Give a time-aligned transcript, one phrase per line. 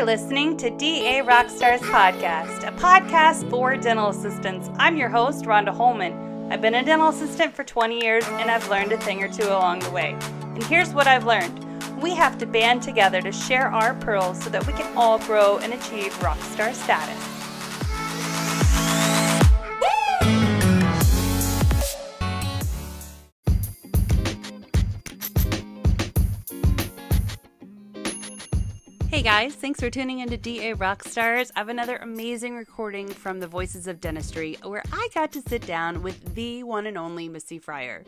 [0.00, 4.70] You're listening to DA Rockstars Podcast, a podcast for dental assistants.
[4.78, 6.50] I'm your host, Rhonda Holman.
[6.50, 9.46] I've been a dental assistant for 20 years and I've learned a thing or two
[9.46, 10.16] along the way.
[10.40, 11.66] And here's what I've learned
[12.00, 15.58] we have to band together to share our pearls so that we can all grow
[15.58, 17.29] and achieve rockstar status.
[29.32, 31.52] Guys, thanks for tuning into DA Rockstars.
[31.54, 35.64] I have another amazing recording from the Voices of Dentistry where I got to sit
[35.64, 38.04] down with the one and only Missy Fryer.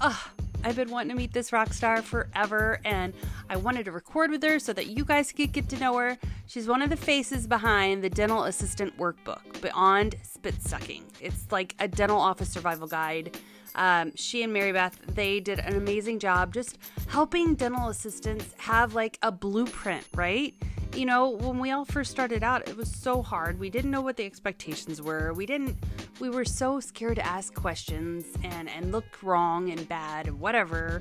[0.00, 0.16] Ugh,
[0.64, 3.14] I've been wanting to meet this rock star forever and
[3.48, 6.18] I wanted to record with her so that you guys could get to know her.
[6.46, 11.04] She's one of the faces behind the Dental Assistant Workbook, Beyond Spit Sucking.
[11.20, 13.38] It's like a dental office survival guide
[13.78, 18.94] um, she and Mary Beth, they did an amazing job just helping dental assistants have
[18.94, 20.54] like a blueprint, right?
[20.94, 23.60] You know, when we all first started out, it was so hard.
[23.60, 25.32] We didn't know what the expectations were.
[25.32, 25.76] We didn't,
[26.18, 31.00] we were so scared to ask questions and, and look wrong and bad and whatever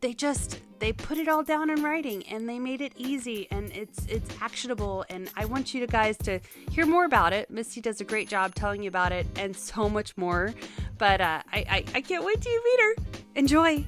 [0.00, 3.72] they just they put it all down in writing and they made it easy and
[3.72, 7.50] it's it's actionable and I want you guys to hear more about it.
[7.50, 10.54] Missy does a great job telling you about it and so much more.
[10.98, 13.18] But uh, I, I I can't wait to meet her.
[13.34, 13.86] Enjoy.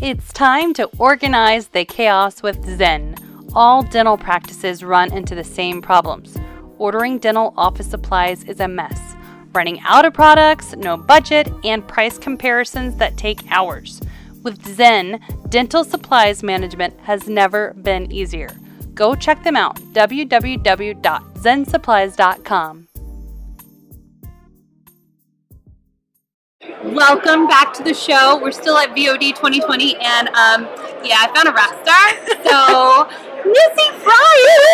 [0.00, 3.16] It's time to organize the chaos with Zen.
[3.54, 6.36] All dental practices run into the same problems
[6.78, 9.16] ordering dental office supplies is a mess.
[9.52, 14.00] Running out of products, no budget, and price comparisons that take hours.
[14.42, 18.50] With Zen, dental supplies management has never been easier.
[18.94, 22.88] Go check them out www.zensupplies.com.
[26.84, 28.38] Welcome back to the show.
[28.40, 30.62] We're still at VOD 2020, and um,
[31.04, 32.12] yeah, I found a rock star.
[32.46, 33.08] So
[33.46, 34.66] Missy Fryer.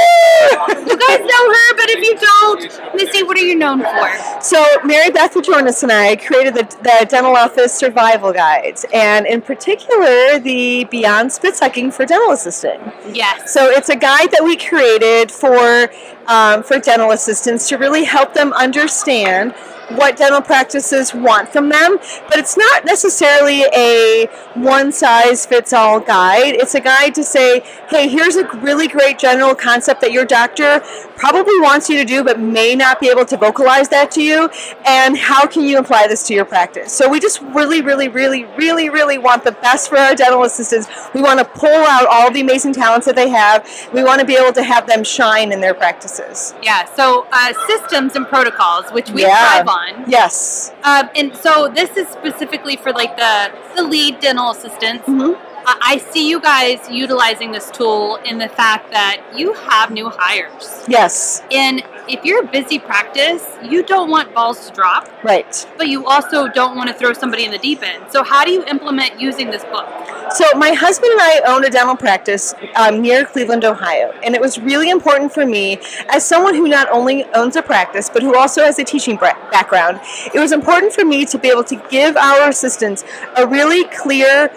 [0.87, 4.41] you guys know her, but if you don't, Missy, what are you known for?
[4.43, 9.43] So, Mary Beth Jonas and I created the, the Dental Office Survival Guides, and in
[9.43, 12.83] particular, the Beyond Spit Sucking for Dental Assistant.
[13.13, 13.53] Yes.
[13.53, 15.91] So, it's a guide that we created for
[16.27, 19.55] um, for dental assistants to really help them understand
[19.91, 21.97] what dental practices want from them,
[22.29, 26.55] but it's not necessarily a one size fits all guide.
[26.55, 30.81] It's a guide to say, hey, here's a really great general concept that your doctor
[31.17, 34.49] probably wants you to do, but may not be able to vocalize that to you,
[34.87, 36.93] and how can you apply this to your practice?
[36.93, 40.89] So we just really, really, really, really, really want the best for our dental assistants.
[41.15, 43.69] We want to pull out all the amazing talents that they have.
[43.93, 46.55] We want to be able to have them shine in their practices.
[46.63, 49.63] Yeah, so uh, systems and protocols, which we yeah.
[49.63, 50.11] thrive on on.
[50.11, 50.73] Yes.
[50.85, 55.07] Um, and so this is specifically for like the the lead dental assistants.
[55.09, 55.52] Mm-hmm.
[55.67, 60.85] I see you guys utilizing this tool in the fact that you have new hires.
[60.89, 61.43] Yes.
[61.51, 65.09] And if you're a busy practice, you don't want balls to drop.
[65.23, 65.67] Right.
[65.79, 68.11] But you also don't want to throw somebody in the deep end.
[68.11, 69.89] So how do you implement using this book?
[70.33, 74.41] So my husband and I own a dental practice um, near Cleveland, Ohio, and it
[74.41, 75.79] was really important for me
[76.09, 80.01] as someone who not only owns a practice but who also has a teaching background.
[80.35, 83.05] It was important for me to be able to give our assistants
[83.37, 84.51] a really clear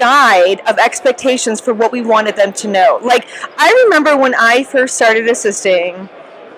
[0.00, 2.98] guide of expectations for what we wanted them to know.
[3.02, 6.08] Like I remember when I first started assisting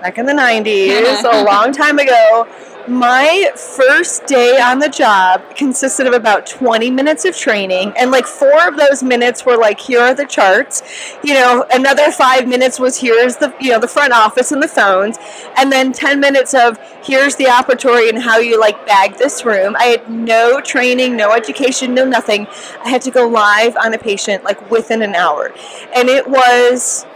[0.00, 2.48] back in the 90s, a long time ago,
[2.88, 8.26] my first day on the job consisted of about 20 minutes of training, and like
[8.26, 10.82] four of those minutes were like, here are the charts.
[11.22, 14.68] You know, another five minutes was here's the you know the front office and the
[14.68, 15.18] phones,
[15.56, 19.76] and then 10 minutes of here's the operatory and how you like bag this room.
[19.76, 22.46] I had no training, no education, no nothing.
[22.84, 25.52] I had to go live on a patient like within an hour,
[25.94, 27.06] and it was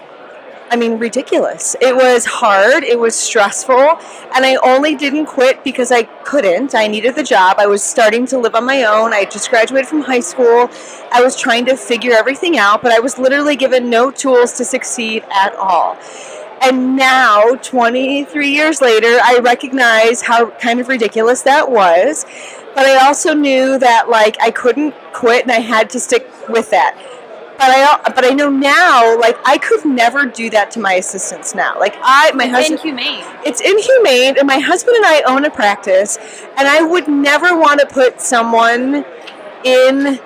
[0.69, 1.77] I mean, ridiculous.
[1.81, 3.99] It was hard, it was stressful,
[4.35, 6.75] and I only didn't quit because I couldn't.
[6.75, 7.57] I needed the job.
[7.59, 9.13] I was starting to live on my own.
[9.13, 10.69] I just graduated from high school.
[11.13, 14.65] I was trying to figure everything out, but I was literally given no tools to
[14.65, 15.97] succeed at all.
[16.63, 22.25] And now, 23 years later, I recognize how kind of ridiculous that was.
[22.75, 26.71] But I also knew that, like, I couldn't quit and I had to stick with
[26.71, 27.16] that
[27.59, 31.55] but I but I know now like I could never do that to my assistants
[31.55, 31.79] now.
[31.79, 33.25] Like I my it's husband inhumane.
[33.45, 36.19] It's inhumane and my husband and I own a practice
[36.57, 39.05] and I would never want to put someone
[39.65, 40.21] in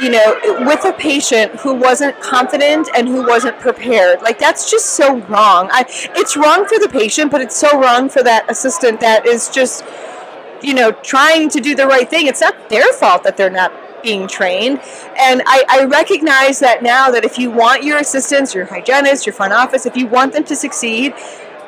[0.00, 4.22] you know with a patient who wasn't confident and who wasn't prepared.
[4.22, 5.68] Like that's just so wrong.
[5.70, 5.84] I
[6.16, 9.84] it's wrong for the patient but it's so wrong for that assistant that is just
[10.62, 12.26] you know trying to do the right thing.
[12.26, 13.72] It's not their fault that they're not
[14.02, 14.80] being trained.
[15.18, 19.32] And I, I recognize that now that if you want your assistants, your hygienists, your
[19.32, 21.14] front office, if you want them to succeed,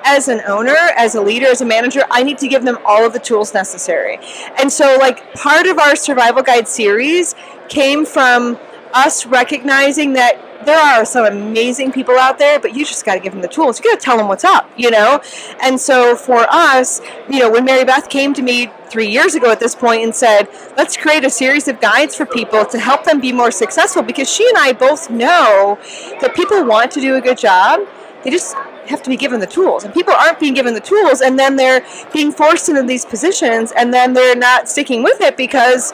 [0.05, 3.07] as an owner, as a leader, as a manager, I need to give them all
[3.07, 4.19] of the tools necessary.
[4.59, 7.35] And so, like, part of our survival guide series
[7.69, 8.59] came from
[8.93, 13.21] us recognizing that there are some amazing people out there, but you just got to
[13.21, 13.79] give them the tools.
[13.79, 15.21] You got to tell them what's up, you know?
[15.61, 19.51] And so for us, you know, when Mary Beth came to me three years ago
[19.51, 23.05] at this point and said, let's create a series of guides for people to help
[23.05, 25.79] them be more successful, because she and I both know
[26.21, 27.81] that people want to do a good job.
[28.23, 28.55] They just
[28.87, 29.85] have to be given the tools.
[29.85, 33.73] And people aren't being given the tools, and then they're being forced into these positions,
[33.73, 35.93] and then they're not sticking with it because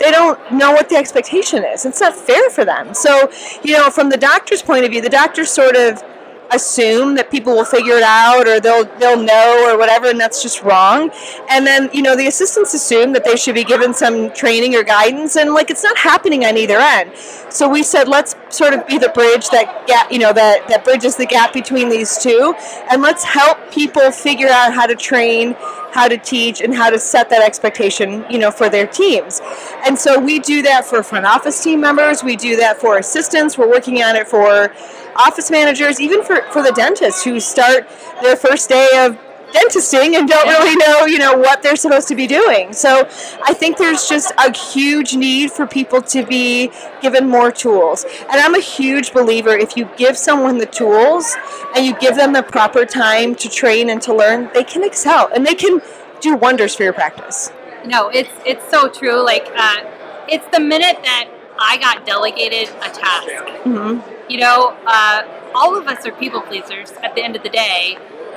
[0.00, 1.84] they don't know what the expectation is.
[1.84, 2.94] It's not fair for them.
[2.94, 3.30] So,
[3.62, 6.02] you know, from the doctor's point of view, the doctor sort of
[6.50, 10.42] assume that people will figure it out or they'll they'll know or whatever and that's
[10.42, 11.10] just wrong.
[11.50, 14.82] And then you know the assistants assume that they should be given some training or
[14.82, 17.12] guidance and like it's not happening on either end.
[17.50, 20.84] So we said let's sort of be the bridge that gap you know that that
[20.84, 22.54] bridges the gap between these two
[22.90, 25.56] and let's help people figure out how to train
[25.94, 29.40] how to teach and how to set that expectation, you know, for their teams.
[29.86, 33.56] And so we do that for front office team members, we do that for assistants,
[33.56, 34.74] we're working on it for
[35.16, 37.88] office managers, even for, for the dentists who start
[38.22, 39.18] their first day of
[39.54, 42.72] dentisting and don't really know, you know, what they're supposed to be doing.
[42.72, 43.08] So
[43.44, 46.70] I think there's just a huge need for people to be
[47.00, 48.04] given more tools.
[48.04, 51.36] And I'm a huge believer if you give someone the tools
[51.76, 55.30] and you give them the proper time to train and to learn, they can excel
[55.34, 55.80] and they can
[56.20, 57.52] do wonders for your practice.
[57.86, 59.22] No, it's it's so true.
[59.22, 59.84] Like uh,
[60.26, 61.28] it's the minute that
[61.58, 63.28] I got delegated a task.
[63.28, 64.30] Mm-hmm.
[64.30, 67.96] You know, uh, all of us are people pleasers at the end of the day,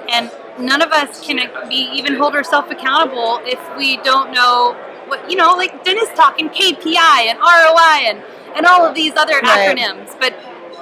[0.09, 1.37] and none of us can
[1.69, 4.73] be even hold ourselves accountable if we don't know
[5.07, 8.23] what you know, like Dennis talking KPI and ROI and
[8.55, 9.77] and all of these other right.
[9.77, 10.33] acronyms, but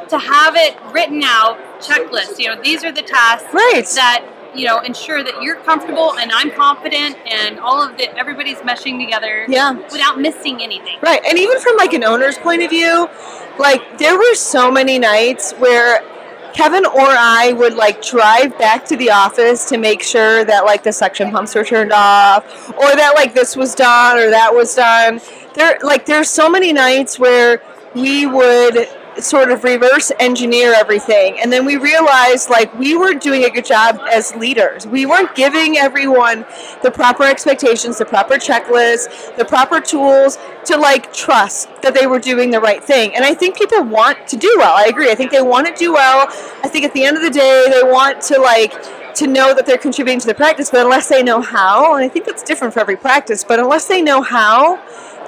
[0.09, 2.39] to have it written out, checklist.
[2.39, 3.83] You know, these are the tasks right.
[3.95, 4.25] that
[4.55, 9.03] you know ensure that you're comfortable and I'm confident and all of the everybody's meshing
[9.03, 9.73] together yeah.
[9.91, 10.97] without missing anything.
[11.01, 11.21] Right.
[11.27, 13.09] And even from like an owner's point of view,
[13.59, 16.01] like there were so many nights where
[16.53, 20.83] Kevin or I would like drive back to the office to make sure that like
[20.83, 24.73] the suction pumps were turned off or that like this was done or that was
[24.73, 25.19] done.
[25.53, 27.61] There like there's so many nights where
[27.93, 28.87] we would
[29.19, 31.39] sort of reverse engineer everything.
[31.39, 34.85] And then we realized like we weren't doing a good job as leaders.
[34.85, 36.45] We weren't giving everyone
[36.83, 42.19] the proper expectations, the proper checklists, the proper tools to like trust that they were
[42.19, 43.15] doing the right thing.
[43.15, 44.75] And I think people want to do well.
[44.75, 45.11] I agree.
[45.11, 46.27] I think they want to do well.
[46.63, 48.73] I think at the end of the day they want to like
[49.15, 52.09] to know that they're contributing to the practice, but unless they know how, and I
[52.09, 54.75] think that's different for every practice, but unless they know how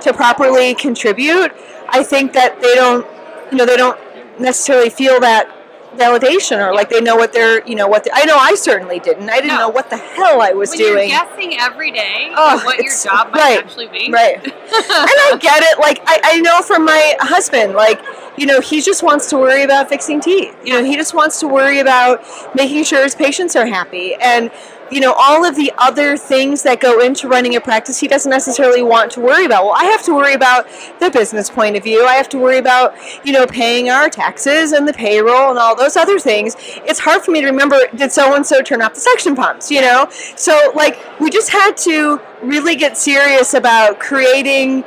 [0.02, 1.54] to properly contribute,
[1.88, 3.08] I think that they don't
[3.52, 4.00] you know they don't
[4.40, 5.54] necessarily feel that
[5.98, 9.30] validation or like they know what they're you know what I know I certainly didn't.
[9.30, 9.60] I didn't no.
[9.60, 11.10] know what the hell I was when doing.
[11.10, 14.12] you're guessing every day oh, what your job might right, actually be.
[14.12, 14.38] right.
[14.44, 18.02] And I get it like I, I know from my husband like
[18.38, 20.56] you know he just wants to worry about fixing teeth.
[20.64, 22.24] You know he just wants to worry about
[22.56, 24.14] making sure his patients are happy.
[24.16, 24.52] And
[24.92, 28.30] you know, all of the other things that go into running a practice, he doesn't
[28.30, 29.66] necessarily want to worry about.
[29.66, 30.68] Well, I have to worry about
[31.00, 32.06] the business point of view.
[32.06, 32.96] I have to worry about,
[33.26, 36.56] you know, paying our taxes and the payroll and all those other things.
[36.58, 39.70] It's hard for me to remember, did so and so turn off the suction pumps,
[39.72, 40.08] you know?
[40.36, 44.84] So, like, we just had to really get serious about creating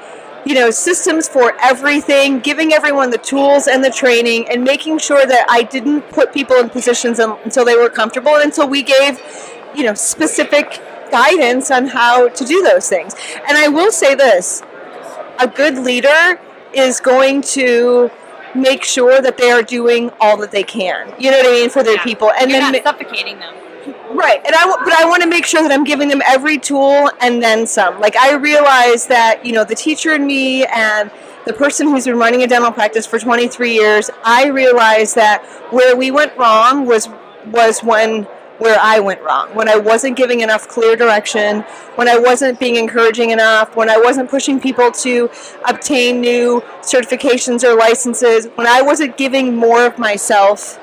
[0.46, 5.26] you know systems for everything giving everyone the tools and the training and making sure
[5.26, 9.20] that i didn't put people in positions until they were comfortable and until we gave
[9.74, 13.14] you know, specific guidance on how to do those things.
[13.48, 14.62] And I will say this
[15.38, 16.40] a good leader
[16.72, 18.10] is going to
[18.54, 21.12] make sure that they are doing all that they can.
[21.18, 22.04] You know what I mean for their yeah.
[22.04, 23.54] people, and You're then suffocating them.
[24.12, 27.10] Right, and I but I want to make sure that I'm giving them every tool
[27.20, 28.00] and then some.
[28.00, 31.10] Like I realize that you know the teacher in me and
[31.46, 34.10] the person who's been running a dental practice for 23 years.
[34.24, 37.08] I realize that where we went wrong was
[37.46, 38.26] was when
[38.60, 41.62] where I went wrong, when I wasn't giving enough clear direction,
[41.96, 45.30] when I wasn't being encouraging enough, when I wasn't pushing people to
[45.66, 50.78] obtain new certifications or licenses, when I wasn't giving more of myself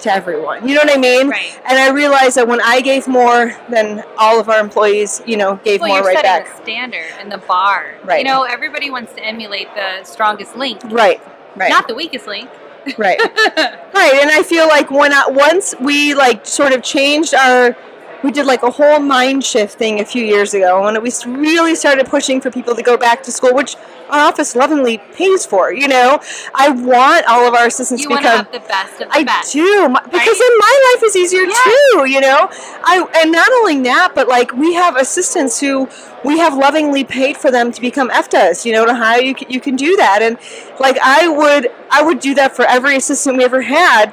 [0.00, 0.68] to everyone.
[0.68, 1.28] You know what I mean?
[1.28, 1.60] Right.
[1.64, 5.56] And I realized that when I gave more, then all of our employees, you know,
[5.64, 6.56] gave well, more right back.
[6.56, 7.94] The standard and the bar.
[8.04, 8.18] Right.
[8.18, 10.80] You know, everybody wants to emulate the strongest link.
[10.84, 11.20] Right.
[11.54, 11.70] Right.
[11.70, 12.50] Not the weakest link
[12.98, 13.18] right.
[13.92, 17.76] Right and i feel like when I, once we like sort of changed our
[18.22, 21.74] we did like a whole mind shift thing a few years ago when we really
[21.74, 23.76] started pushing for people to go back to school, which
[24.10, 25.72] our office lovingly pays for.
[25.72, 26.20] You know,
[26.54, 28.36] I want all of our assistants You to become.
[28.36, 29.52] have the best of the I best.
[29.52, 30.38] do my, because right?
[30.38, 31.54] then my life is easier Yeah.
[31.64, 32.10] too.
[32.10, 32.48] You know,
[32.84, 35.88] I and not only that, but like we have assistants who
[36.24, 38.64] we have lovingly paid for them to become EFDAs.
[38.64, 40.36] You know, to how you can, you can do that, and
[40.78, 44.12] like I would I would do that for every assistant we ever had.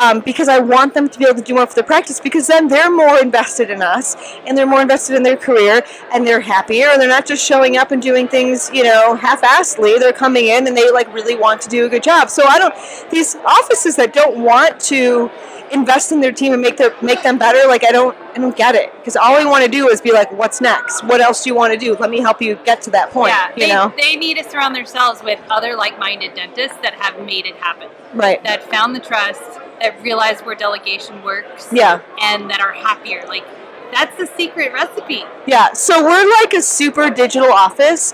[0.00, 2.46] Um, because I want them to be able to do more for their practice because
[2.46, 6.40] then they're more invested in us and they're more invested in their career and they're
[6.40, 9.98] happier and they're not just showing up and doing things, you know, half-assedly.
[9.98, 12.30] They're coming in and they like really want to do a good job.
[12.30, 12.74] So I don't
[13.10, 15.30] these offices that don't want to
[15.72, 18.56] invest in their team and make their make them better, like I don't I don't
[18.56, 21.04] get it because all we want to do is be like, what's next?
[21.04, 21.94] What else do you want to do?
[21.96, 23.32] Let me help you get to that point.
[23.32, 27.24] yeah, you they, know, they need to surround themselves with other like-minded dentists that have
[27.24, 28.42] made it happen, right?
[28.44, 29.42] that found the trust,
[29.80, 32.00] that realize where delegation works, Yeah.
[32.20, 33.24] and that are happier.
[33.26, 33.44] Like
[33.92, 35.24] that's the secret recipe.
[35.46, 38.12] Yeah, so we're like a super digital office,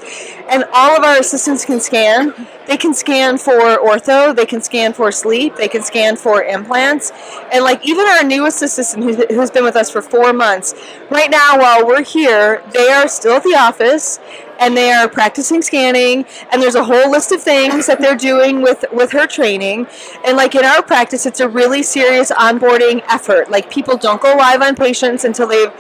[0.48, 2.32] and all of our assistants can scan.
[2.68, 7.10] They can scan for ortho, they can scan for sleep, they can scan for implants,
[7.52, 10.74] and like even our newest assistant who's, who's been with us for four months,
[11.10, 14.18] right now while we're here, they are still at the office
[14.60, 18.62] and they are practicing scanning and there's a whole list of things that they're doing
[18.62, 19.86] with with her training.
[20.24, 23.50] And like in our practice it's a really serious onboarding effort.
[23.50, 25.72] Like people don't go live on patients until they've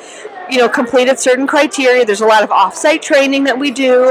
[0.50, 2.04] you know completed certain criteria.
[2.04, 4.10] There's a lot of offsite training that we do.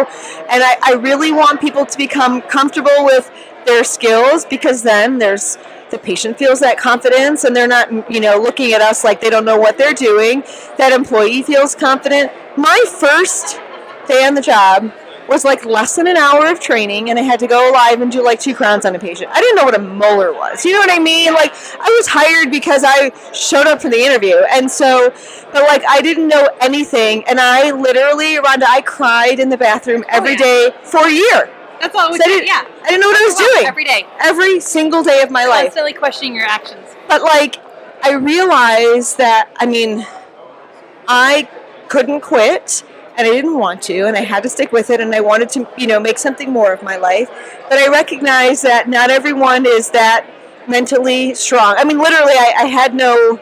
[0.50, 3.32] And I, I really want people to become comfortable with
[3.65, 5.58] their skills because then there's
[5.89, 9.29] the patient feels that confidence and they're not you know looking at us like they
[9.29, 10.41] don't know what they're doing.
[10.77, 12.32] That employee feels confident.
[12.58, 13.60] My first
[14.08, 14.92] day on the job
[15.28, 18.12] was like less than an hour of training and I had to go live and
[18.12, 19.32] do like two crowns on a patient.
[19.32, 20.66] I didn't know what a molar was.
[20.66, 21.34] You know what I mean?
[21.34, 24.36] Like I was hired because I showed up for the interview.
[24.52, 25.12] And so
[25.54, 30.04] but like I didn't know anything and I literally Rhonda I cried in the bathroom
[30.08, 30.38] oh, every yeah.
[30.38, 31.50] day for a year.
[31.80, 33.66] That's all we So didn't, Yeah, I didn't know what I was doing.
[33.68, 35.66] every day, Every single day of my life.
[35.66, 36.88] constantly questioning your actions.
[37.08, 37.58] But like,
[38.04, 40.06] I realized that I mean,
[41.08, 41.50] I
[41.90, 42.84] couldn't quit,
[43.17, 45.50] and I didn't want to, and I had to stick with it, and I wanted
[45.50, 47.29] to, you know, make something more of my life.
[47.70, 50.27] But I recognize that not everyone is that
[50.67, 51.75] mentally strong.
[51.77, 53.39] I mean, literally, I, I had no.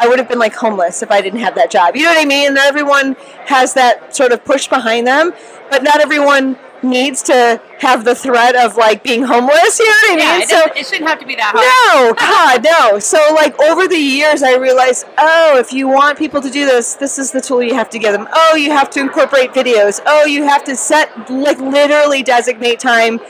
[0.00, 1.96] I would have been like homeless if I didn't have that job.
[1.96, 2.54] You know what I mean?
[2.54, 5.32] Not everyone has that sort of push behind them,
[5.70, 9.78] but not everyone needs to have the threat of like being homeless.
[9.78, 10.42] You know what I Yeah, mean?
[10.42, 11.64] it, doesn't- it shouldn't have to be that hard.
[11.64, 12.14] No.
[12.14, 12.98] God, no.
[12.98, 16.94] So, like, over the years, I realized, oh, if you want people to do this,
[16.94, 18.28] this is the tool you have to give them.
[18.32, 20.00] Oh, you have to incorporate videos.
[20.06, 23.20] Oh, you have to set, like, literally designate time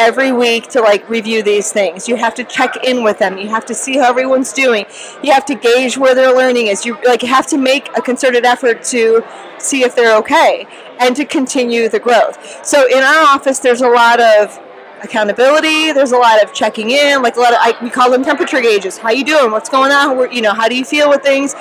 [0.00, 2.08] every week to, like, review these things.
[2.08, 3.36] You have to check in with them.
[3.36, 4.86] You have to see how everyone's doing.
[5.22, 6.86] You have to gauge where their learning is.
[6.86, 9.22] You, like, have to make a concerted effort to
[9.58, 10.66] see if they're okay
[10.98, 12.66] and to continue the growth.
[12.66, 14.58] So, in our office, there's a lot of
[15.02, 15.92] accountability.
[15.92, 18.60] There's a lot of checking in, like a lot of I, we call them temperature
[18.60, 18.98] gauges.
[18.98, 19.50] How you doing?
[19.50, 20.16] What's going on?
[20.16, 21.54] Where, you know, how do you feel with things?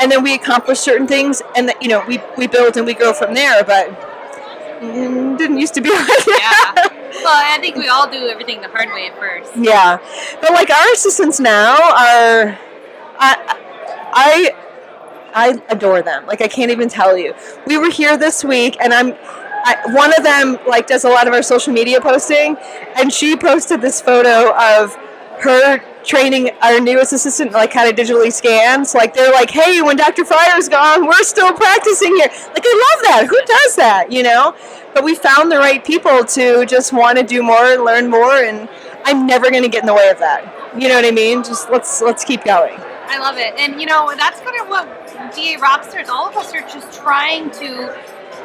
[0.00, 3.12] And then we accomplish certain things, and you know, we we build and we grow
[3.12, 3.62] from there.
[3.64, 4.15] But
[4.80, 6.74] didn't used to be like that.
[6.86, 7.22] Yeah.
[7.22, 9.56] Well, I think we all do everything the hard way at first.
[9.56, 9.98] Yeah,
[10.40, 12.58] but like our assistants now are,
[13.18, 13.58] I,
[14.12, 14.54] I,
[15.34, 16.26] I adore them.
[16.26, 17.34] Like I can't even tell you.
[17.66, 19.14] We were here this week, and I'm.
[19.68, 22.56] I, one of them like does a lot of our social media posting,
[22.96, 24.94] and she posted this photo of
[25.40, 28.84] her training our newest assistant like how to digitally scan.
[28.84, 30.24] So like they're like, hey, when Dr.
[30.24, 32.28] Fryer's gone, we're still practicing here.
[32.28, 33.26] Like I love that.
[33.28, 34.10] Who does that?
[34.12, 34.54] You know.
[34.94, 38.32] But we found the right people to just want to do more and learn more,
[38.32, 38.66] and
[39.04, 40.72] I'm never going to get in the way of that.
[40.80, 41.42] You know what I mean?
[41.42, 42.78] Just let's let's keep going.
[43.08, 43.54] I love it.
[43.58, 44.86] And you know, that's kind of what
[45.34, 47.94] DA Rockstars, all of us are just trying to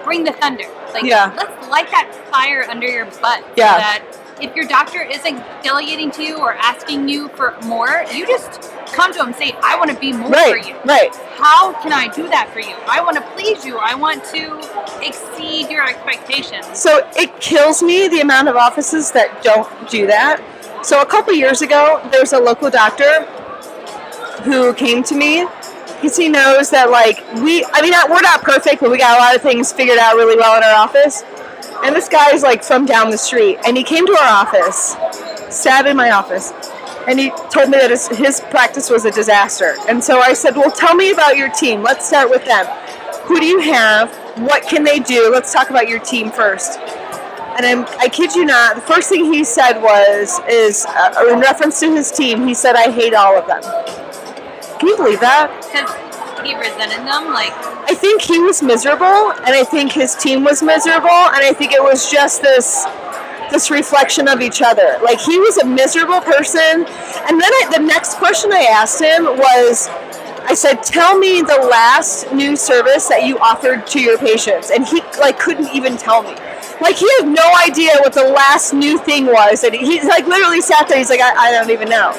[0.04, 0.66] bring the thunder.
[0.94, 1.34] Like Yeah.
[1.38, 3.40] let's light that fire under your butt.
[3.44, 3.78] so Yeah.
[3.78, 4.04] that
[4.42, 9.12] if your doctor isn't delegating to you or asking you for more, you just come
[9.14, 10.76] to them and say, I want to be more for you.
[10.86, 11.16] right.
[11.36, 12.76] How can I do that for you?
[12.88, 13.78] I want to please you.
[13.78, 14.58] I want to
[15.06, 16.66] exceed your expectations.
[16.78, 20.42] So it kills me the amount of offices that don't do that.
[20.84, 23.26] So a couple years ago, there's a local doctor
[24.44, 25.46] who came to me
[26.02, 29.22] because he knows that like we, I mean, we're not perfect, but we got a
[29.22, 31.24] lot of things figured out really well in our office.
[31.84, 34.96] And this guy's like from down the street, and he came to our office,
[35.50, 36.54] sat in my office,
[37.08, 39.76] and he told me that his, his practice was a disaster.
[39.90, 41.82] And so I said, Well, tell me about your team.
[41.82, 42.66] Let's start with them.
[43.26, 44.14] Who do you have?
[44.40, 45.30] What can they do?
[45.32, 46.80] Let's talk about your team first.
[47.58, 51.40] And I'm, I kid you not, the first thing he said was, is uh, in
[51.40, 53.62] reference to his team, he said, I hate all of them.
[54.80, 56.11] Can you believe that?
[56.44, 57.34] He resented them?
[57.34, 57.52] Like,
[57.90, 61.72] I think he was miserable, and I think his team was miserable, and I think
[61.72, 62.86] it was just this
[63.52, 64.98] this reflection of each other.
[65.04, 66.86] Like he was a miserable person,
[67.28, 69.90] and then I, the next question I asked him was,
[70.44, 74.88] I said, "Tell me the last new service that you offered to your patients," and
[74.88, 76.36] he like couldn't even tell me.
[76.82, 80.62] Like he had no idea what the last new thing was, and he like literally
[80.62, 80.98] sat there.
[80.98, 82.12] He's like, "I, I don't even know."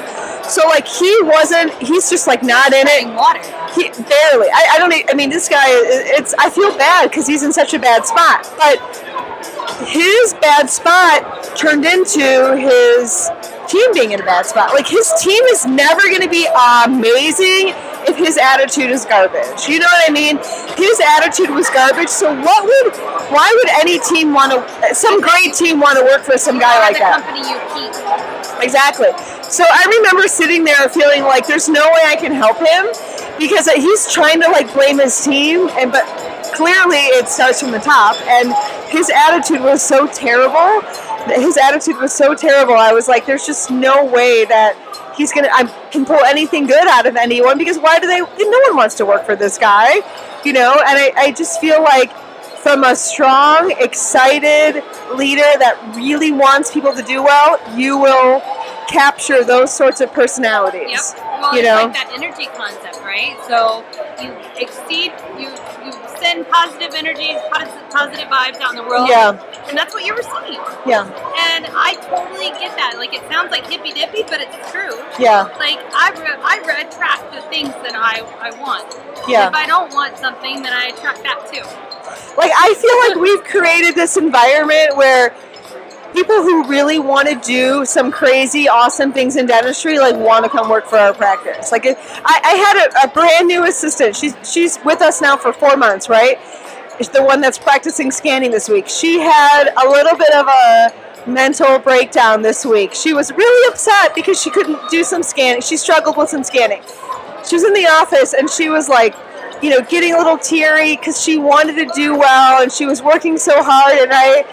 [0.48, 1.74] So like he wasn't.
[1.82, 3.14] He's just like not in it.
[3.14, 3.40] water.
[3.74, 4.48] He barely.
[4.48, 4.92] I, I don't.
[5.10, 5.64] I mean, this guy.
[5.66, 6.32] It's.
[6.38, 8.46] I feel bad because he's in such a bad spot.
[8.56, 8.78] But
[9.88, 13.30] his bad spot turned into his
[13.66, 14.74] team being in a bad spot.
[14.74, 16.46] Like his team is never going to be
[16.86, 17.74] amazing
[18.08, 19.68] if his attitude is garbage.
[19.68, 20.38] You know what I mean?
[20.76, 22.08] His attitude was garbage.
[22.08, 22.94] So what would?
[23.30, 24.94] Why would any team want to?
[24.94, 27.22] Some great team want to work for some guy like the that?
[27.24, 28.62] company you keep.
[28.62, 29.10] Exactly.
[29.50, 32.86] So I remember sitting there feeling like there's no way I can help him
[33.38, 36.04] because he's trying to like blame his team and but
[36.54, 38.54] clearly it starts from the top and
[38.90, 40.80] his attitude was so terrible.
[41.26, 42.74] His attitude was so terrible.
[42.74, 44.76] I was like there's just no way that
[45.16, 48.18] he's going to I can pull anything good out of anyone because why do they
[48.18, 49.96] no one wants to work for this guy,
[50.44, 50.72] you know?
[50.72, 52.10] And I, I just feel like
[52.62, 54.84] from a strong, excited
[55.16, 58.40] leader that really wants people to do well, you will
[58.88, 61.14] capture those sorts of personalities.
[61.16, 61.40] Yep.
[61.42, 61.74] Well, You it's know?
[61.74, 63.34] like that energy concept, right?
[63.48, 63.82] So
[64.22, 64.30] you
[64.62, 65.10] exceed,
[65.40, 65.50] you
[66.32, 69.08] send positive energy, positive, positive vibes out in the world.
[69.08, 69.30] Yeah.
[69.68, 70.60] And that's what you receive.
[70.86, 71.04] Yeah,
[71.54, 72.94] And I totally get that.
[72.96, 74.92] Like it sounds like hippy dippy, but it's true.
[75.18, 78.88] yeah, Like I re- I re- attract the things that I I want.
[79.28, 79.48] Yeah.
[79.48, 81.62] If I don't want something, then I attract that too.
[82.36, 85.34] like I feel like we've created this environment where
[86.12, 90.50] people who really want to do some crazy, awesome things in dentistry like want to
[90.50, 91.72] come work for our practice.
[91.72, 94.16] Like, I, I had a, a brand new assistant.
[94.16, 96.38] She's she's with us now for four months, right?
[97.00, 98.88] It's the one that's practicing scanning this week.
[98.88, 100.92] She had a little bit of a
[101.26, 102.94] mental breakdown this week.
[102.94, 105.62] She was really upset because she couldn't do some scanning.
[105.62, 106.82] She struggled with some scanning.
[107.48, 109.14] She was in the office and she was like,
[109.62, 113.02] you know, getting a little teary because she wanted to do well and she was
[113.02, 113.98] working so hard.
[113.98, 114.44] And I,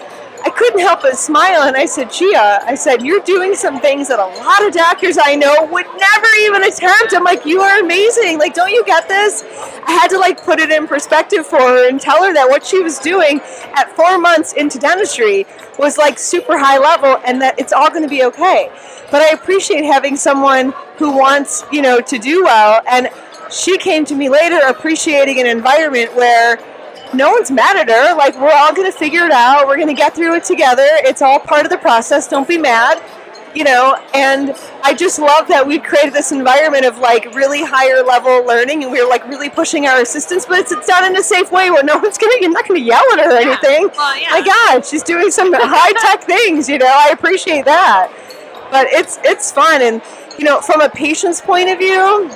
[0.42, 1.62] I couldn't help but smile.
[1.62, 5.18] And I said, Gia, I said, you're doing some things that a lot of doctors
[5.22, 7.14] I know would never even attempt.
[7.14, 8.38] I'm like, you are amazing.
[8.38, 9.42] Like, don't you get this?
[9.42, 12.64] I had to like put it in perspective for her and tell her that what
[12.64, 13.40] she was doing
[13.74, 15.46] at four months into dentistry
[15.78, 18.70] was like super high level and that it's all going to be okay.
[19.10, 22.82] But I appreciate having someone who wants, you know, to do well.
[22.86, 23.08] And
[23.50, 26.58] she came to me later appreciating an environment where
[27.14, 28.16] no one's mad at her.
[28.16, 29.66] Like, we're all going to figure it out.
[29.66, 30.86] We're going to get through it together.
[30.86, 32.28] It's all part of the process.
[32.28, 33.02] Don't be mad.
[33.52, 38.00] You know, and I just love that we've created this environment of like really higher
[38.00, 41.22] level learning, and we're like really pushing our assistants, but it's, it's done in a
[41.22, 43.90] safe way where no one's gonna, you're not gonna yell at her or anything.
[43.96, 44.30] Well, yeah.
[44.30, 46.68] My God, she's doing some high tech things.
[46.68, 48.12] You know, I appreciate that.
[48.70, 50.00] But it's it's fun, and
[50.38, 52.30] you know, from a patient's point of view,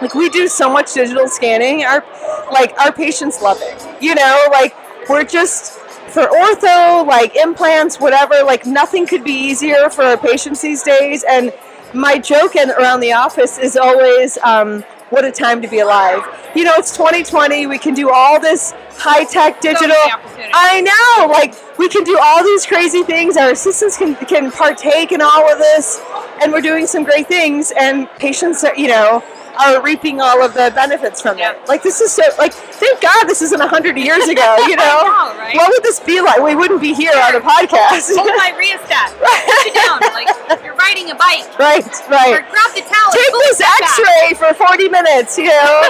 [0.00, 1.84] like we do so much digital scanning.
[1.84, 2.04] Our
[2.52, 4.02] like our patients love it.
[4.02, 4.74] You know like
[5.08, 10.62] we're just for ortho like implants whatever like nothing could be easier for our patients
[10.62, 11.24] these days.
[11.28, 11.52] And
[11.94, 16.22] my joke in, around the office is always um, what a time to be alive.
[16.54, 19.88] You know it's 2020 we can do all this high-tech digital.
[19.88, 20.52] many opportunities.
[20.54, 23.36] i know like we can do all these crazy things.
[23.36, 26.00] Our assistants can, can partake in all of this.
[26.42, 27.72] And we're doing some great things.
[27.78, 29.22] And patients are you know
[29.60, 31.52] are reaping all of the benefits from Yeah.
[31.52, 34.76] it like this is so like thank god this isn't a 100 years ago you
[34.76, 35.54] know, know, right?
[35.56, 39.12] what would this be like we wouldn't be here on a podcast Hold my rheostat.
[39.18, 40.00] Put it down.
[40.14, 40.28] Like
[40.64, 41.46] you're riding a bike.
[41.58, 43.10] right Or right grab the towel.
[43.12, 43.98] take this step back.
[43.98, 45.82] x-ray for 40 minutes you know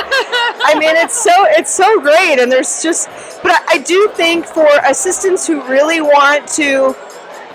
[0.65, 3.09] i mean it's so it's so great and there's just
[3.43, 6.95] but I, I do think for assistants who really want to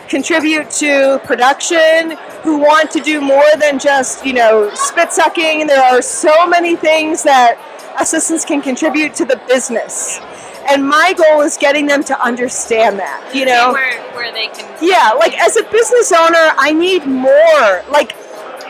[0.10, 5.84] contribute to production who want to do more than just you know spit sucking there
[5.84, 7.58] are so many things that
[8.00, 10.20] assistants can contribute to the business
[10.70, 14.78] and my goal is getting them to understand that you know where where they can.
[14.82, 17.84] yeah, like as a business owner, I need more.
[17.92, 18.16] Like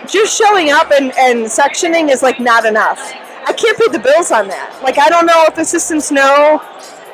[0.08, 3.00] just showing up and, and suctioning is like not enough.
[3.46, 4.80] I can't pay the bills on that.
[4.82, 6.62] Like I don't know if assistants know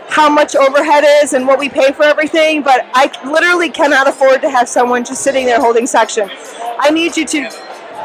[0.09, 4.41] how much overhead is and what we pay for everything, but I literally cannot afford
[4.41, 6.29] to have someone just sitting there holding suction.
[6.79, 7.49] I need you to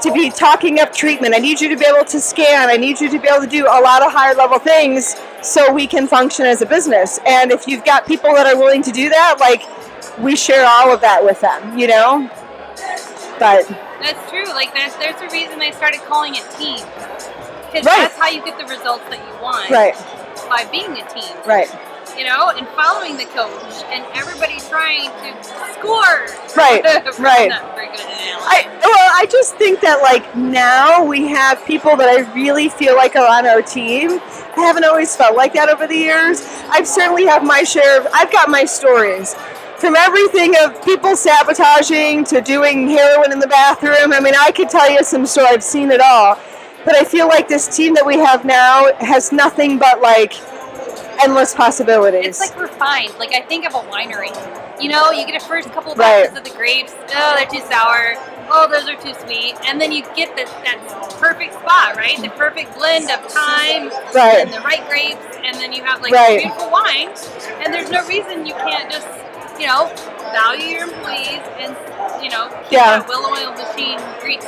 [0.03, 1.35] to be talking up treatment.
[1.35, 2.69] I need you to be able to scan.
[2.69, 5.73] I need you to be able to do a lot of higher level things so
[5.73, 7.19] we can function as a business.
[7.27, 9.63] And if you've got people that are willing to do that, like
[10.19, 12.29] we share all of that with them, you know?
[13.39, 13.67] But
[14.01, 14.47] That's true.
[14.49, 16.85] Like there's there's a reason they started calling it team.
[17.73, 18.03] because Right.
[18.07, 19.95] that's how you get the results that you want Right.
[20.51, 21.35] by being a team.
[21.47, 21.71] Right.
[22.17, 26.27] You know, and following the coach and everybody trying to score.
[26.57, 26.83] Right,
[27.19, 27.49] right.
[27.49, 28.47] not very good at analogy.
[28.47, 32.95] I well, I just think that like now we have people that I really feel
[32.95, 34.21] like are on our team.
[34.57, 36.41] I haven't always felt like that over the years.
[36.69, 38.07] I've certainly have my share of.
[38.15, 39.35] I've got my stories.
[39.79, 44.13] From everything of people sabotaging to doing heroin in the bathroom.
[44.13, 45.49] I mean, I could tell you some story.
[45.49, 46.39] I've seen it all.
[46.85, 50.35] But I feel like this team that we have now has nothing but like
[51.23, 52.27] endless possibilities.
[52.27, 53.15] It's like refined.
[53.19, 54.33] Like I think of a winery.
[54.81, 56.25] You know, you get a first couple of Right.
[56.25, 56.93] batches of the grapes.
[57.15, 58.17] Oh, they're too sour.
[58.51, 59.55] Oh, those are too sweet.
[59.67, 60.79] And then you get this that
[61.21, 62.21] perfect spot, right?
[62.21, 64.39] The perfect blend of time Right.
[64.41, 66.39] and the right grapes, and then you have like Right.
[66.41, 67.11] beautiful wine.
[67.65, 69.07] And there's no reason you can't just,
[69.59, 69.91] you know,
[70.33, 71.77] value your employees and
[72.23, 72.99] you know, Yeah.
[72.99, 74.45] that well oiled machine grease.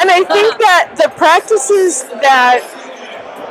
[0.00, 2.60] And I think that the practices that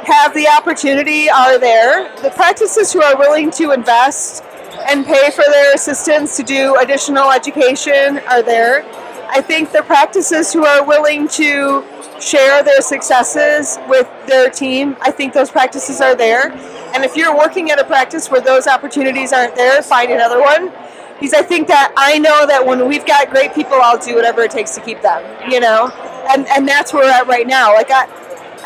[0.08, 2.16] have the opportunity are there.
[2.22, 4.42] The practices who are willing to invest
[4.90, 8.86] and pay for their assistants to do additional education are there.
[9.30, 11.84] I think the practices who are willing to
[12.22, 16.54] share their successes with their team, I think those practices are there.
[16.96, 20.72] And if you're working at a practice where those opportunities aren't there, find another one.
[21.20, 24.44] Because I think that I know that when we've got great people, I'll do whatever
[24.44, 25.52] it takes to keep them.
[25.52, 25.90] You know,
[26.30, 27.74] and and that's where we're at right now.
[27.74, 28.06] Like I,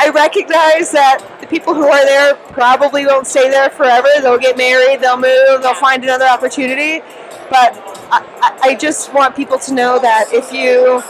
[0.02, 4.08] I recognize that the people who are there probably won't stay there forever.
[4.24, 7.02] They'll get married, they'll move, they'll find another opportunity.
[7.52, 7.78] But
[8.12, 8.26] I,
[8.64, 11.04] I- just want people to know that if you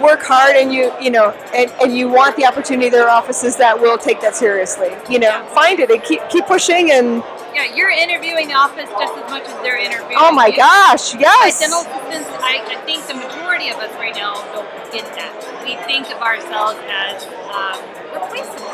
[0.00, 3.56] work hard and you you know and, and you want the opportunity, there are offices
[3.56, 4.90] that will take that seriously.
[5.10, 7.22] You know, find it and keep keep pushing and
[7.54, 10.16] Yeah, you're interviewing the office just as much as they're interviewing.
[10.18, 10.56] oh my you.
[10.56, 11.60] gosh, yes.
[11.60, 15.32] dental assistants, I, I think the majority of us right now don't get that.
[15.64, 17.80] We think of ourselves as um,
[18.12, 18.70] replaceable.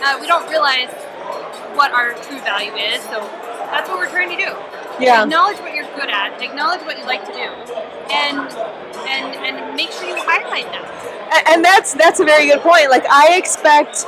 [0.00, 0.88] Uh, we don't realize
[1.74, 3.20] what our true value is, so
[3.74, 4.54] that's what we're trying to do.
[5.00, 5.22] Yeah.
[5.22, 7.48] Acknowledge what you're good at, acknowledge what you like to do,
[8.10, 8.38] and
[9.06, 11.44] and and make sure you highlight that.
[11.48, 12.90] And that's that's a very good point.
[12.90, 14.06] Like i expect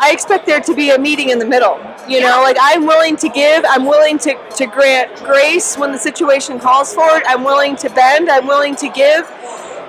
[0.00, 1.78] i expect there to be a meeting in the middle
[2.08, 2.42] you know?
[2.42, 6.94] Like i'm willing to give i'm willing to, to grant grace when the situation calls
[6.94, 7.22] for it.
[7.26, 9.30] I'm willing to bend i'm willing to give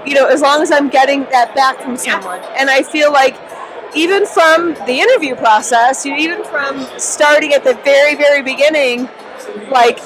[0.06, 2.42] you know as long as i'm getting that back from someone.
[2.58, 3.40] And i feel like
[3.96, 9.10] even from the interview process you know, even from starting at the very very beginning
[9.72, 10.00] like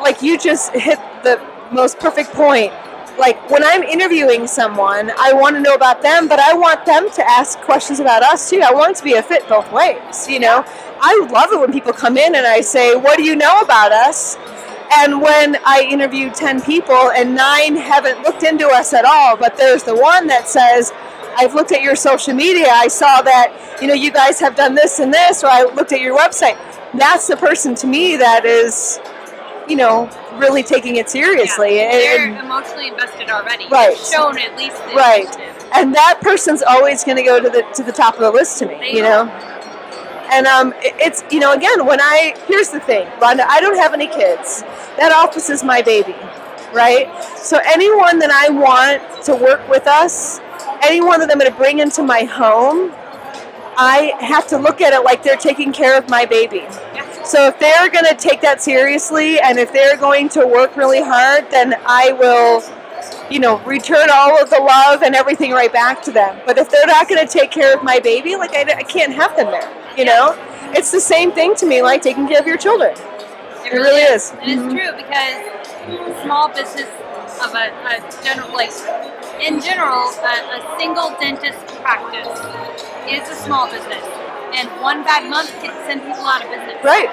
[0.00, 1.40] like you just hit the
[1.72, 2.72] most perfect point
[3.18, 7.10] like when I'm interviewing someone, I want to know about them, but I want them
[7.10, 8.60] to ask questions about us too.
[8.60, 10.64] I want it to be a fit both ways, you know.
[11.00, 13.92] I love it when people come in and I say, "What do you know about
[13.92, 14.36] us?"
[14.98, 19.56] And when I interview 10 people and 9 haven't looked into us at all, but
[19.56, 20.92] there's the one that says,
[21.36, 22.68] "I've looked at your social media.
[22.70, 25.92] I saw that, you know, you guys have done this and this or I looked
[25.92, 26.56] at your website."
[26.94, 29.00] That's the person to me that is
[29.68, 31.76] you know, really taking it seriously.
[31.76, 33.66] Yeah, they're and- emotionally invested already.
[33.68, 33.96] Right.
[33.96, 35.24] They've shown at least Right.
[35.24, 35.64] initiative.
[35.74, 38.58] and that person's always going to go to the to the top of the list
[38.60, 39.22] to me They you know
[40.32, 43.76] and um it- it's you know again when i here's the thing Rhonda, i don't
[43.76, 44.62] have any kids
[44.96, 46.14] that office is my baby
[46.72, 50.40] right so anyone that i want to work with us
[50.82, 52.92] anyone that i'm going to bring into my home
[53.76, 56.64] i have to look at it like they're taking care of my baby
[57.26, 61.02] so if they're going to take that seriously and if they're going to work really
[61.02, 62.62] hard then i will
[63.30, 66.40] you know, return all of the love and everything right back to them.
[66.46, 69.12] But if they're not going to take care of my baby, like I, I can't
[69.12, 69.70] have them there.
[69.96, 70.36] You know,
[70.74, 72.94] it's the same thing to me, like taking care of your children.
[73.64, 74.32] It really is.
[74.40, 74.76] And it's mm-hmm.
[74.76, 76.88] true because small business
[77.42, 78.70] of a, a general, like
[79.42, 82.30] in general, a, a single dentist practice
[83.10, 84.02] is a small business,
[84.56, 86.82] and one bad month can send people out of business.
[86.82, 87.10] Right,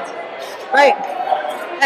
[0.73, 0.95] right.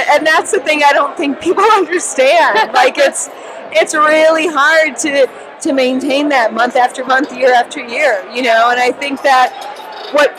[0.09, 2.71] And that's the thing I don't think people understand.
[2.73, 3.29] like it's
[3.71, 5.27] it's really hard to
[5.61, 8.23] to maintain that month after month, year after year.
[8.33, 9.51] You know, and I think that
[10.13, 10.31] what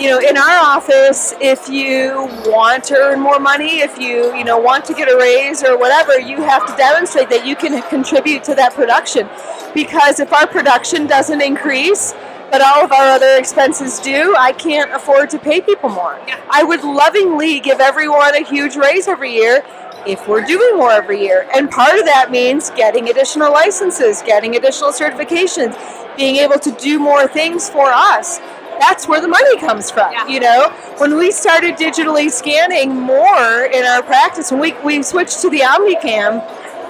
[0.00, 4.42] you know in our office if you want to earn more money if you you
[4.42, 7.82] know want to get a raise or whatever you have to demonstrate that you can
[7.90, 9.28] contribute to that production
[9.74, 12.14] because if our production doesn't increase
[12.52, 16.40] but all of our other expenses do i can't afford to pay people more Yeah.
[16.50, 19.64] i would lovingly give everyone a huge raise every year
[20.06, 24.54] if we're doing more every year and part of that means getting additional licenses getting
[24.56, 25.74] additional certifications
[26.16, 28.38] being able to do more things for us
[28.78, 30.10] that's where the money comes from.
[30.12, 30.26] Yeah.
[30.26, 35.40] You know, when we started digitally scanning more in our practice, when we, we switched
[35.42, 36.42] to the OmniCam,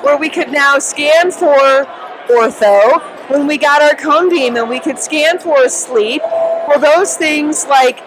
[0.03, 1.85] where we could now scan for
[2.29, 6.21] ortho, when we got our cone beam and we could scan for sleep.
[6.23, 8.03] Well, those things like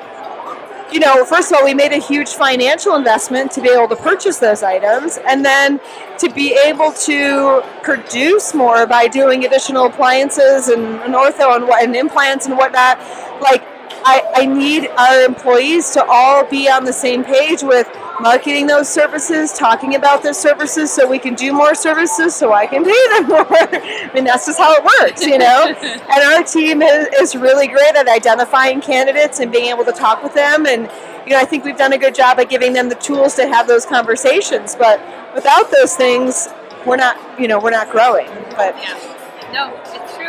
[0.91, 3.95] you know, first of all, we made a huge financial investment to be able to
[3.95, 5.81] purchase those items, and then
[6.19, 11.95] to be able to produce more by doing additional appliances and, and ortho and, and
[11.95, 12.99] implants and whatnot.
[13.41, 13.63] Like,
[14.05, 17.87] I, I need our employees to all be on the same page with
[18.21, 22.65] marketing those services, talking about those services so we can do more services so I
[22.65, 23.45] can pay them more.
[23.49, 25.67] I mean, that's just how it works, you know?
[25.77, 30.23] and our team is, is really great at identifying candidates and being able to talk
[30.23, 30.65] with them.
[30.65, 30.89] And,
[31.25, 33.47] you know, I think we've done a good job at giving them the tools to
[33.47, 34.75] have those conversations.
[34.75, 35.01] But
[35.33, 36.47] without those things,
[36.85, 38.27] we're not, you know, we're not growing.
[38.51, 39.11] But yeah.
[39.53, 40.27] No, it's true.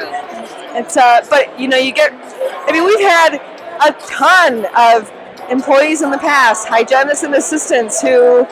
[0.78, 3.40] It's, uh, but, you know, you get, I mean, we've had,
[3.84, 5.10] a ton of
[5.50, 8.46] employees in the past, hygienists and assistants who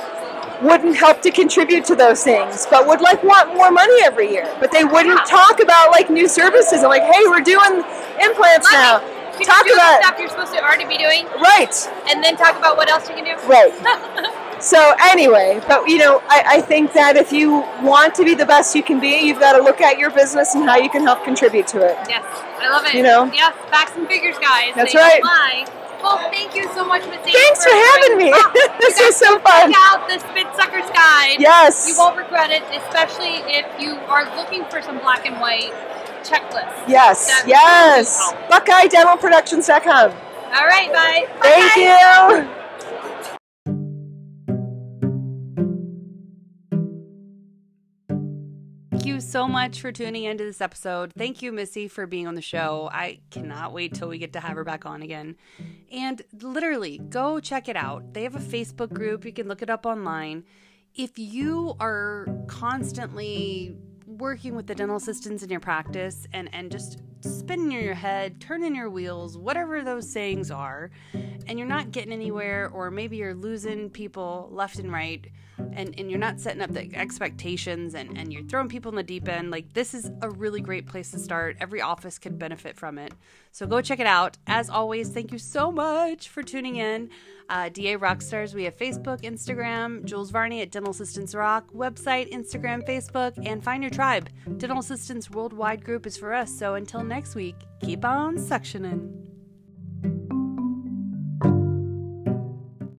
[0.62, 4.54] wouldn't help to contribute to those things, but would like want more money every year.
[4.60, 7.82] But they wouldn't talk about like new services and like, hey, we're doing
[8.20, 9.00] implants now.
[9.36, 11.26] Can talk you about stuff you're supposed to already be doing.
[11.26, 11.74] Right.
[12.08, 13.34] And then talk about what else you can do.
[13.48, 13.72] Right.
[14.62, 18.46] so anyway, but you know, I, I think that if you want to be the
[18.46, 21.02] best you can be, you've got to look at your business and how you can
[21.02, 21.98] help contribute to it.
[22.08, 22.24] Yes.
[22.60, 22.94] I love it.
[22.94, 23.24] You know?
[23.34, 24.72] Yes, facts and figures, guys.
[24.76, 25.68] That's they right.
[26.04, 27.32] Well, thank you so much, Missy.
[27.32, 28.32] Thanks for, for having me.
[28.78, 29.72] This was so fun.
[29.72, 31.40] Check out the Spit Suckers Guide.
[31.40, 31.88] Yes.
[31.88, 35.72] You won't regret it, especially if you are looking for some black and white
[36.22, 36.86] checklists.
[36.86, 37.44] Yes.
[37.46, 38.34] yes.
[38.50, 40.10] BuckeyeDentalProductions.com.
[40.10, 41.26] All right, bye.
[41.40, 42.44] Thank bye.
[42.44, 42.63] you.
[49.24, 51.12] So much for tuning into this episode.
[51.16, 52.88] Thank you, Missy, for being on the show.
[52.92, 55.36] I cannot wait till we get to have her back on again.
[55.90, 58.14] And literally, go check it out.
[58.14, 59.24] They have a Facebook group.
[59.24, 60.44] You can look it up online.
[60.94, 67.00] If you are constantly working with the dental assistants in your practice and, and just
[67.24, 70.90] spinning your head, turning your wheels, whatever those sayings are,
[71.46, 75.26] and you're not getting anywhere, or maybe you're losing people left and right
[75.58, 79.02] and, and you're not setting up the expectations and, and you're throwing people in the
[79.02, 81.56] deep end, like this is a really great place to start.
[81.60, 83.12] Every office could benefit from it.
[83.52, 84.36] So go check it out.
[84.46, 87.10] As always, thank you so much for tuning in.
[87.48, 92.86] Uh, DA Rockstars, we have Facebook, Instagram, Jules Varney at Dental Assistants Rock, website, Instagram,
[92.88, 94.30] Facebook, and find your tribe.
[94.56, 96.50] Dental Assistants Worldwide Group is for us.
[96.50, 99.33] So until next week, keep on suctioning.